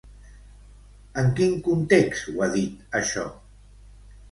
[1.23, 3.29] En quin context ho ha dit, això?